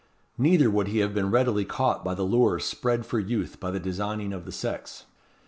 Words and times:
Neither 0.35 0.67
would 0.71 0.87
he 0.87 0.97
have 0.97 1.13
been 1.13 1.29
readily 1.29 1.63
caught 1.63 2.03
by 2.03 2.15
the 2.15 2.23
lures 2.23 2.65
spread 2.65 3.05
for 3.05 3.19
youth 3.19 3.59
by 3.59 3.69
the 3.69 3.79
designing 3.79 4.33
of 4.33 4.45
the 4.45 4.51
sex. 4.51 5.05